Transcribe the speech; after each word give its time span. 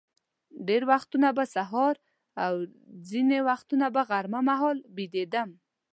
ډېر 0.67 0.81
وختونه 0.91 1.27
به 1.37 1.43
سهار 1.55 1.95
او 2.45 2.53
ځینې 3.09 3.39
وختونه 3.49 3.85
به 3.95 4.01
غرمه 4.09 4.39
مهال 4.49 4.77
بېدېدم. 4.95 5.49